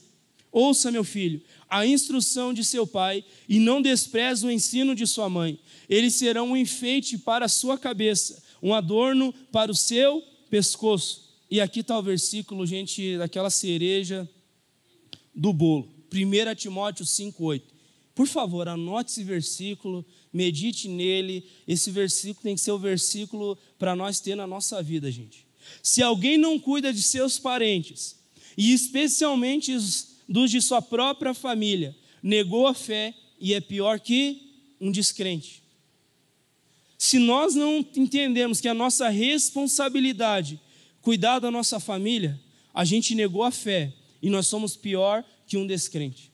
[0.49, 5.29] Ouça, meu filho, a instrução de seu pai, e não despreze o ensino de sua
[5.29, 5.59] mãe.
[5.89, 11.29] Eles serão um enfeite para a sua cabeça, um adorno para o seu pescoço.
[11.49, 14.29] E aqui está o versículo, gente, daquela cereja
[15.33, 15.89] do bolo.
[16.13, 17.61] 1 Timóteo 5,8.
[18.13, 21.45] Por favor, anote esse versículo, medite nele.
[21.67, 25.45] Esse versículo tem que ser o versículo para nós ter na nossa vida, gente.
[25.81, 28.17] Se alguém não cuida de seus parentes,
[28.57, 29.75] e especialmente
[30.27, 34.41] dos de sua própria família, negou a fé e é pior que
[34.79, 35.60] um descrente.
[37.01, 40.61] Se nós não entendemos que a nossa responsabilidade
[41.01, 42.39] cuidar da nossa família,
[42.71, 46.31] a gente negou a fé e nós somos pior que um descrente.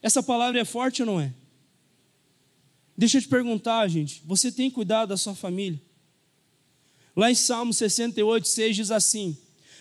[0.00, 1.34] Essa palavra é forte ou não é?
[2.96, 5.82] Deixa eu te perguntar, gente, você tem cuidado da sua família?
[7.16, 9.36] Lá em Salmo 68, 6 diz assim: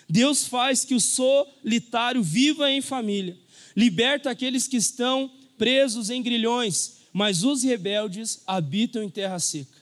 [0.10, 3.38] Deus faz que o solitário viva em família,
[3.78, 9.81] liberta aqueles que estão presos em grilhões, mas os rebeldes habitam em terra seca.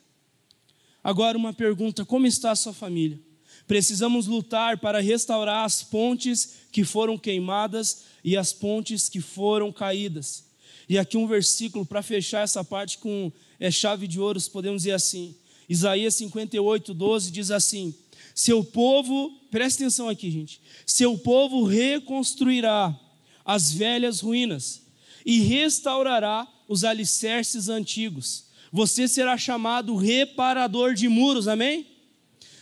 [1.03, 3.19] Agora, uma pergunta: como está a sua família?
[3.67, 10.45] Precisamos lutar para restaurar as pontes que foram queimadas e as pontes que foram caídas.
[10.87, 14.93] E aqui um versículo para fechar essa parte com é, chave de ouro, podemos dizer
[14.93, 15.35] assim.
[15.69, 17.93] Isaías 58, 12 diz assim:
[18.33, 20.59] Seu povo, presta atenção aqui, gente.
[20.85, 22.99] Seu povo reconstruirá
[23.45, 24.81] as velhas ruínas
[25.23, 28.48] e restaurará os alicerces antigos.
[28.71, 31.87] Você será chamado reparador de muros, amém?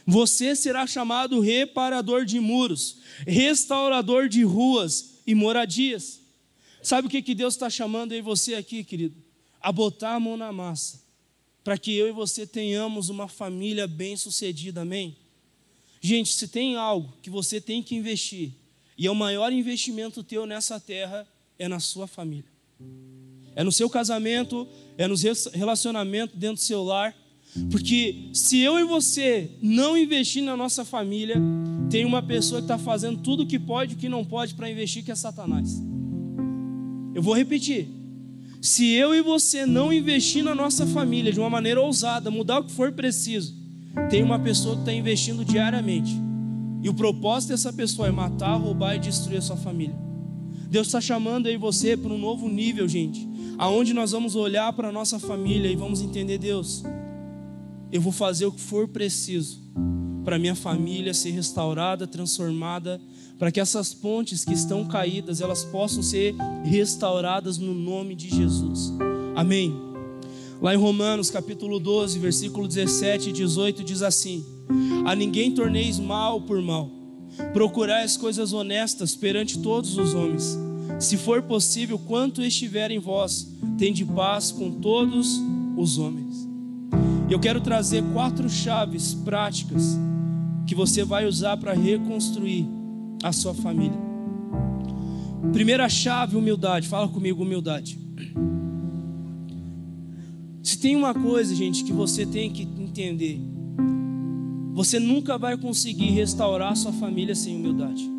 [0.05, 6.21] Você será chamado reparador de muros, restaurador de ruas e moradias.
[6.81, 9.15] Sabe o que, que Deus está chamando aí você aqui, querido?
[9.59, 11.03] A botar a mão na massa,
[11.61, 15.17] para que eu e você tenhamos uma família bem-sucedida, amém?
[15.99, 18.53] Gente, se tem algo que você tem que investir,
[18.97, 21.27] e é o maior investimento teu nessa terra,
[21.59, 22.49] é na sua família.
[23.57, 24.65] É no seu casamento,
[24.97, 27.13] é nos relacionamentos dentro do seu lar
[27.71, 31.35] porque se eu e você não investir na nossa família,
[31.89, 34.53] tem uma pessoa que está fazendo tudo o que pode e o que não pode
[34.53, 35.81] para investir, que é Satanás.
[37.15, 37.87] Eu vou repetir.
[38.61, 42.63] Se eu e você não investir na nossa família de uma maneira ousada, mudar o
[42.63, 43.55] que for preciso,
[44.09, 46.15] tem uma pessoa que está investindo diariamente.
[46.83, 49.95] E o propósito dessa pessoa é matar, roubar e destruir a sua família.
[50.69, 54.89] Deus está chamando aí você para um novo nível, gente, aonde nós vamos olhar para
[54.89, 56.83] a nossa família e vamos entender Deus.
[57.91, 59.61] Eu vou fazer o que for preciso
[60.23, 62.99] para minha família ser restaurada, transformada,
[63.39, 68.93] para que essas pontes que estão caídas, elas possam ser restauradas no nome de Jesus.
[69.35, 69.73] Amém.
[70.61, 74.43] Lá em Romanos, capítulo 12, versículo 17 e 18 diz assim:
[75.05, 76.89] A ninguém torneis mal por mal.
[77.53, 80.66] Procurai as coisas honestas perante todos os homens.
[80.99, 85.39] Se for possível, quanto estiver em vós, tende paz com todos
[85.77, 86.47] os homens.
[87.29, 89.97] Eu quero trazer quatro chaves práticas
[90.65, 92.65] que você vai usar para reconstruir
[93.23, 93.97] a sua família.
[95.53, 96.87] Primeira chave, humildade.
[96.87, 97.99] Fala comigo, humildade.
[100.63, 103.39] Se tem uma coisa, gente, que você tem que entender,
[104.73, 108.16] você nunca vai conseguir restaurar a sua família sem humildade.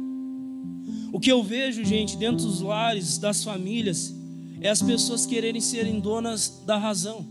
[1.13, 4.15] O que eu vejo, gente, dentro dos lares, das famílias,
[4.61, 7.25] é as pessoas quererem serem donas da razão.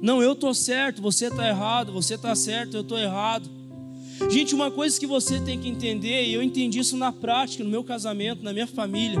[0.00, 3.48] Não, eu estou certo, você está errado, você está certo, eu estou errado.
[4.30, 7.70] Gente, uma coisa que você tem que entender, e eu entendi isso na prática, no
[7.70, 9.18] meu casamento, na minha família,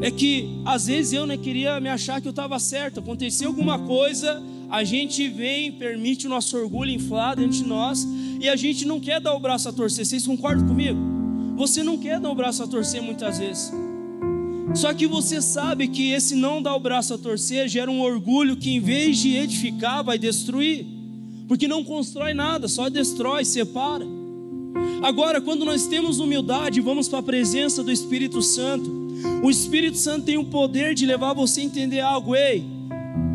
[0.00, 2.98] é que às vezes eu né, queria me achar que eu estava certo.
[2.98, 8.06] Aconteceu alguma coisa, a gente vem, permite o nosso orgulho inflado dentro de nós,
[8.40, 10.04] e a gente não quer dar o braço a torcer.
[10.04, 11.21] Vocês concordam comigo?
[11.62, 13.72] Você não quer dar o braço a torcer muitas vezes.
[14.74, 18.56] Só que você sabe que esse não dar o braço a torcer gera um orgulho
[18.56, 20.84] que, em vez de edificar, vai destruir
[21.46, 24.04] porque não constrói nada, só destrói, separa.
[25.04, 28.90] Agora, quando nós temos humildade, vamos para a presença do Espírito Santo.
[29.40, 32.34] O Espírito Santo tem o poder de levar você a entender algo.
[32.34, 32.64] Ei,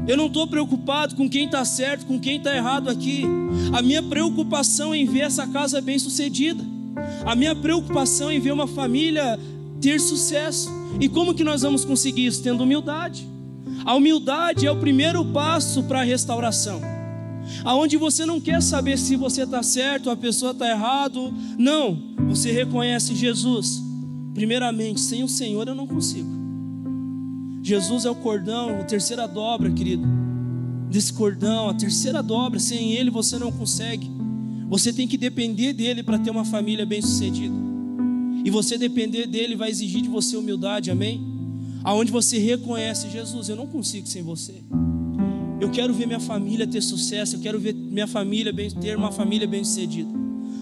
[0.05, 3.23] eu não estou preocupado com quem está certo, com quem está errado aqui.
[3.71, 6.75] A minha preocupação é em ver essa casa bem sucedida.
[7.25, 9.39] A minha preocupação em ver uma família
[9.81, 10.69] ter sucesso.
[10.99, 12.41] E como que nós vamos conseguir isso?
[12.43, 13.27] Tendo humildade.
[13.85, 16.81] A humildade é o primeiro passo para a restauração
[17.63, 21.33] aonde você não quer saber se você está certo, a pessoa está errado.
[21.57, 23.81] Não, você reconhece Jesus.
[24.33, 26.29] Primeiramente, sem o Senhor eu não consigo.
[27.61, 30.07] Jesus é o cordão, a terceira dobra, querido,
[30.89, 32.59] desse cordão, a terceira dobra.
[32.59, 34.09] Sem Ele você não consegue.
[34.69, 37.55] Você tem que depender dele para ter uma família bem-sucedida.
[38.43, 41.21] E você depender dele vai exigir de você humildade, amém?
[41.83, 44.55] Aonde você reconhece Jesus, eu não consigo sem você.
[45.59, 49.11] Eu quero ver minha família ter sucesso, eu quero ver minha família bem, ter uma
[49.11, 50.09] família bem-sucedida.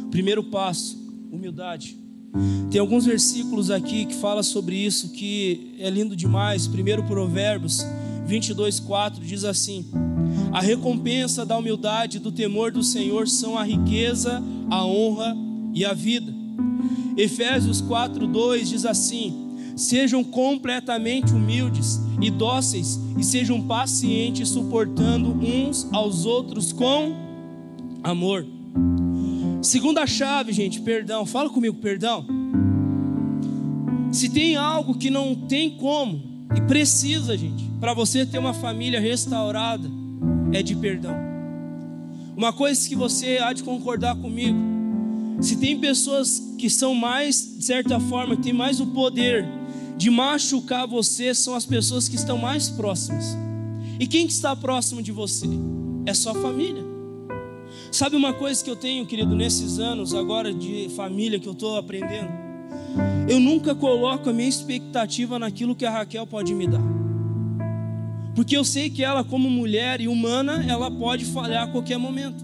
[0.10, 0.98] Primeiro passo,
[1.32, 1.98] humildade.
[2.70, 6.68] Tem alguns versículos aqui que fala sobre isso que é lindo demais.
[6.68, 7.86] Primeiro Provérbios
[8.28, 9.86] 22:4 diz assim:
[10.56, 15.36] A recompensa da humildade e do temor do Senhor são a riqueza, a honra
[15.74, 16.34] e a vida.
[17.18, 26.26] Efésios 4:2 diz assim: Sejam completamente humildes e dóceis e sejam pacientes, suportando uns aos
[26.26, 27.12] outros com
[28.02, 28.46] amor.
[29.62, 31.26] Segunda chave, gente, perdão.
[31.26, 32.26] Fala comigo, perdão.
[34.10, 39.02] Se tem algo que não tem como e precisa, gente, para você ter uma família
[39.02, 40.05] restaurada,
[40.56, 41.16] é de perdão.
[42.36, 44.58] Uma coisa que você há de concordar comigo,
[45.42, 49.46] se tem pessoas que são mais, de certa forma, que têm mais o poder
[49.98, 53.38] de machucar você são as pessoas que estão mais próximas.
[54.00, 55.48] E quem que está próximo de você?
[56.06, 56.84] É sua família.
[57.92, 61.78] Sabe uma coisa que eu tenho, querido, nesses anos agora de família que eu estou
[61.78, 62.30] aprendendo?
[63.30, 67.05] Eu nunca coloco a minha expectativa naquilo que a Raquel pode me dar.
[68.36, 72.44] Porque eu sei que ela, como mulher e humana, ela pode falhar a qualquer momento.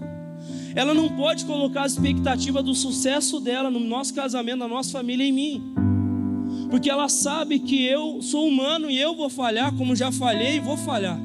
[0.74, 5.24] Ela não pode colocar a expectativa do sucesso dela no nosso casamento, na nossa família
[5.24, 5.82] em mim
[6.72, 10.60] porque ela sabe que eu sou humano e eu vou falhar, como já falhei e
[10.60, 11.20] vou falhar.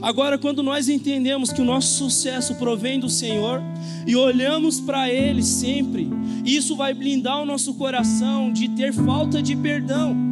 [0.00, 3.62] Agora, quando nós entendemos que o nosso sucesso provém do Senhor
[4.06, 6.08] e olhamos para Ele sempre,
[6.42, 10.27] isso vai blindar o nosso coração de ter falta de perdão.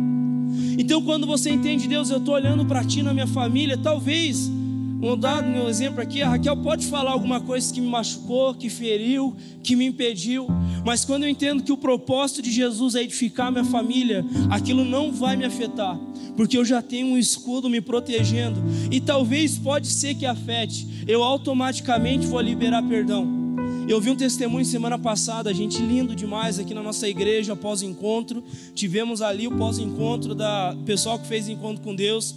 [0.78, 4.50] Então, quando você entende, Deus, eu estou olhando para Ti na minha família, talvez
[4.98, 8.70] Vou dar um exemplo aqui, a Raquel pode falar alguma coisa que me machucou, que
[8.70, 10.48] feriu, que me impediu,
[10.86, 15.12] mas quando eu entendo que o propósito de Jesus é edificar minha família, aquilo não
[15.12, 15.98] vai me afetar,
[16.34, 18.58] porque eu já tenho um escudo me protegendo,
[18.90, 23.45] e talvez pode ser que afete, eu automaticamente vou liberar perdão.
[23.88, 28.42] Eu vi um testemunho semana passada, gente lindo demais aqui na nossa igreja, pós-encontro.
[28.74, 32.34] Tivemos ali o pós-encontro da pessoal que fez encontro com Deus.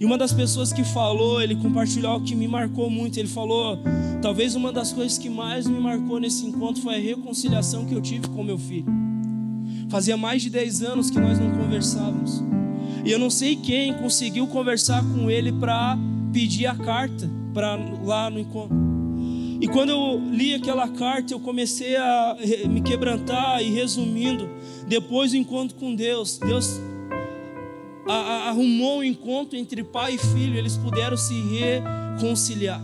[0.00, 3.18] E uma das pessoas que falou, ele compartilhou algo que me marcou muito.
[3.18, 3.78] Ele falou:
[4.22, 8.00] talvez uma das coisas que mais me marcou nesse encontro foi a reconciliação que eu
[8.00, 8.86] tive com meu filho.
[9.90, 12.42] Fazia mais de 10 anos que nós não conversávamos.
[13.04, 15.98] E eu não sei quem conseguiu conversar com ele para
[16.32, 18.87] pedir a carta para lá no encontro.
[19.60, 22.36] E quando eu li aquela carta, eu comecei a
[22.68, 24.48] me quebrantar e resumindo,
[24.86, 26.80] depois do encontro com Deus, Deus
[28.06, 32.80] arrumou um encontro entre pai e filho, eles puderam se reconciliar.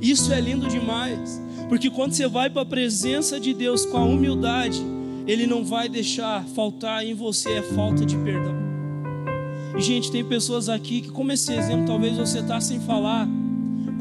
[0.00, 4.04] Isso é lindo demais, porque quando você vai para a presença de Deus com a
[4.04, 4.82] humildade,
[5.26, 8.54] Ele não vai deixar faltar em você a falta de perdão.
[9.76, 13.26] E gente, tem pessoas aqui que, como esse exemplo, talvez você está sem falar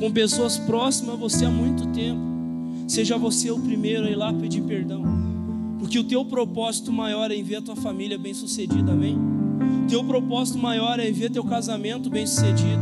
[0.04, 2.20] com pessoas próximas a você há muito tempo.
[2.90, 5.02] Seja você o primeiro a ir lá pedir perdão,
[5.80, 9.18] porque o teu propósito maior é ver a tua família bem sucedida, amém?
[9.88, 12.82] Teu propósito maior é ver teu casamento bem sucedido.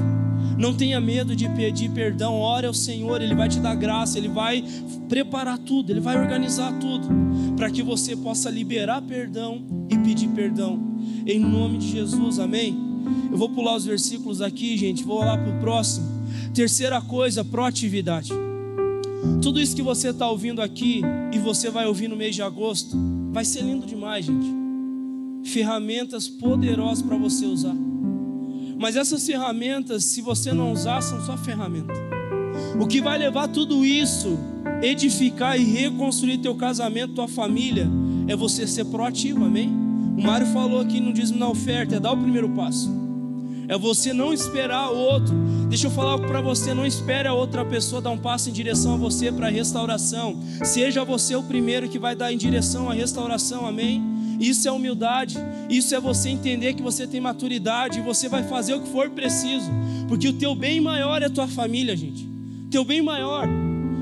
[0.58, 2.34] Não tenha medo de pedir perdão.
[2.40, 4.64] Ore ao Senhor, Ele vai te dar graça, Ele vai
[5.08, 7.08] preparar tudo, Ele vai organizar tudo
[7.56, 9.62] para que você possa liberar perdão
[9.92, 10.80] e pedir perdão.
[11.28, 12.76] Em nome de Jesus, amém?
[13.32, 15.04] Eu vou pular os versículos aqui, gente.
[15.04, 16.21] Vou lá para o próximo.
[16.54, 18.32] Terceira coisa, proatividade.
[19.41, 22.97] Tudo isso que você está ouvindo aqui e você vai ouvir no mês de agosto,
[23.32, 24.62] vai ser lindo demais, gente
[25.43, 27.76] ferramentas poderosas para você usar.
[28.78, 31.97] Mas essas ferramentas, se você não usar, são só ferramentas.
[32.80, 34.38] O que vai levar tudo isso,
[34.82, 37.88] edificar e reconstruir teu casamento, tua família,
[38.28, 39.70] é você ser proativo, amém?
[40.18, 42.89] O Mário falou aqui no dízimo na oferta, é dar o primeiro passo.
[43.72, 45.34] É você não esperar o outro.
[45.70, 48.52] Deixa eu falar algo para você, não espere a outra pessoa dar um passo em
[48.52, 50.38] direção a você para a restauração.
[50.62, 54.04] Seja você o primeiro que vai dar em direção à restauração, amém?
[54.42, 55.38] Isso é humildade.
[55.70, 59.10] Isso é você entender que você tem maturidade e você vai fazer o que for
[59.10, 59.72] preciso,
[60.10, 62.28] porque o teu bem maior é a tua família, gente.
[62.70, 63.48] Teu bem maior.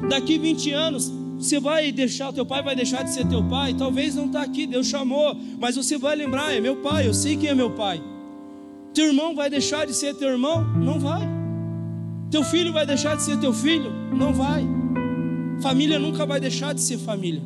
[0.10, 4.16] Daqui 20 anos, você vai deixar, teu pai vai deixar de ser teu pai, talvez
[4.16, 7.50] não está aqui, Deus chamou, mas você vai lembrar, é meu pai, eu sei quem
[7.50, 8.02] é meu pai.
[9.00, 10.62] Teu irmão vai deixar de ser teu irmão?
[10.76, 11.22] Não vai.
[12.30, 13.89] Teu filho vai deixar de ser teu filho?
[14.14, 14.68] Não vai.
[15.62, 17.41] Família nunca vai deixar de ser família.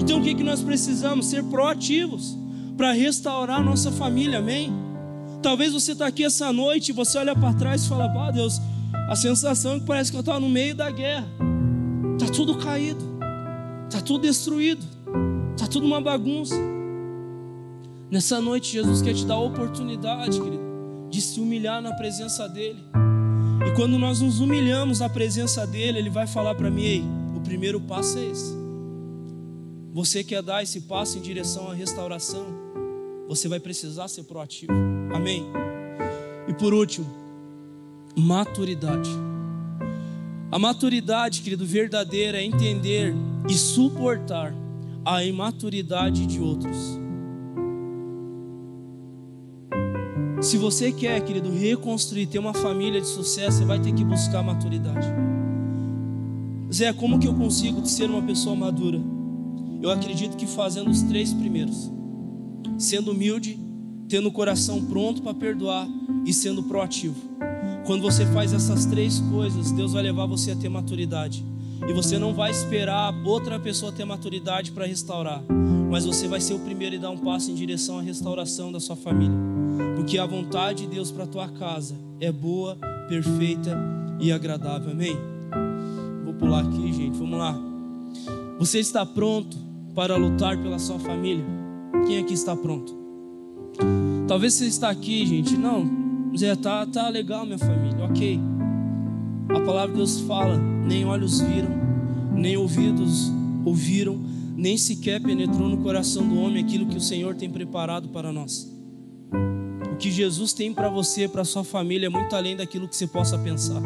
[0.00, 1.26] Então o que, que nós precisamos?
[1.26, 2.38] Ser proativos
[2.74, 4.72] para restaurar nossa família, amém?
[5.42, 8.62] Talvez você está aqui essa noite e você olha para trás e fala, pá, Deus,
[9.10, 11.28] a sensação é que parece que eu estava no meio da guerra.
[12.18, 13.04] Está tudo caído,
[13.90, 14.86] está tudo destruído,
[15.54, 16.56] está tudo uma bagunça.
[18.10, 20.64] Nessa noite, Jesus quer te dar a oportunidade, querido,
[21.08, 22.82] de se humilhar na presença dEle.
[23.64, 27.04] E quando nós nos humilhamos na presença dEle, Ele vai falar para mim: Ei,
[27.36, 28.52] o primeiro passo é esse.
[29.92, 32.46] Você quer dar esse passo em direção à restauração?
[33.28, 34.72] Você vai precisar ser proativo.
[35.14, 35.46] Amém?
[36.48, 37.06] E por último,
[38.16, 39.10] maturidade.
[40.50, 43.14] A maturidade, querido, verdadeira é entender
[43.48, 44.52] e suportar
[45.04, 46.98] a imaturidade de outros.
[50.50, 54.42] Se você quer, querido, reconstruir, ter uma família de sucesso, você vai ter que buscar
[54.42, 55.06] maturidade.
[56.72, 59.00] Zé, como que eu consigo ser uma pessoa madura?
[59.80, 61.88] Eu acredito que fazendo os três primeiros,
[62.78, 63.60] sendo humilde,
[64.08, 65.86] tendo o coração pronto para perdoar
[66.26, 67.14] e sendo proativo.
[67.86, 71.46] Quando você faz essas três coisas, Deus vai levar você a ter maturidade.
[71.88, 75.44] E você não vai esperar outra pessoa ter maturidade para restaurar,
[75.88, 78.80] mas você vai ser o primeiro e dar um passo em direção à restauração da
[78.80, 79.38] sua família.
[80.00, 82.74] Porque a vontade de Deus para tua casa é boa,
[83.06, 83.78] perfeita
[84.18, 84.92] e agradável.
[84.92, 85.14] Amém?
[86.24, 87.18] Vou pular aqui, gente.
[87.18, 87.54] Vamos lá.
[88.58, 89.58] Você está pronto
[89.94, 91.44] para lutar pela sua família?
[92.06, 92.96] Quem aqui está pronto?
[94.26, 95.54] Talvez você está aqui, gente.
[95.54, 95.84] Não,
[96.34, 98.40] Zé, tá, tá legal, minha família, ok.
[99.50, 101.72] A palavra de Deus fala: nem olhos viram,
[102.34, 103.30] nem ouvidos
[103.66, 104.18] ouviram,
[104.56, 108.79] nem sequer penetrou no coração do homem aquilo que o Senhor tem preparado para nós.
[110.00, 113.38] Que Jesus tem para você, para sua família, é muito além daquilo que você possa
[113.38, 113.82] pensar.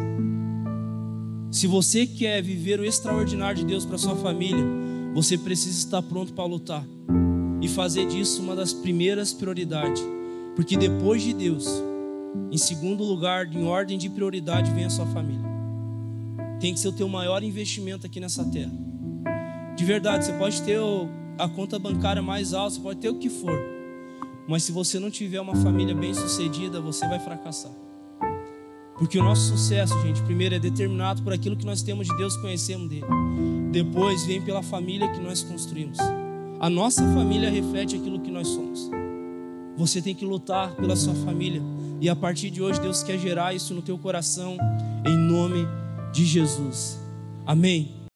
[1.51, 4.65] Se você quer viver o extraordinário de Deus para sua família,
[5.13, 6.87] você precisa estar pronto para lutar
[7.61, 10.03] e fazer disso uma das primeiras prioridades,
[10.55, 11.67] porque depois de Deus,
[12.51, 15.45] em segundo lugar, em ordem de prioridade, vem a sua família.
[16.61, 18.73] Tem que ser o teu maior investimento aqui nessa terra.
[19.77, 20.79] De verdade, você pode ter
[21.39, 23.74] a conta bancária mais alta, você pode ter o que for,
[24.47, 27.73] mas se você não tiver uma família bem sucedida, você vai fracassar.
[28.99, 32.37] Porque o nosso sucesso, gente, primeiro é determinado por aquilo que nós temos de Deus,
[32.37, 33.07] conhecemos dele.
[33.73, 35.99] Depois vem pela família que nós construímos.
[36.61, 38.89] A nossa família reflete aquilo que nós somos.
[39.77, 41.61] Você tem que lutar pela sua família
[42.01, 44.57] E a partir de hoje, Deus quer gerar isso no teu coração,
[45.07, 45.67] em nome
[46.13, 47.01] de Jesus.
[47.47, 48.04] Amém.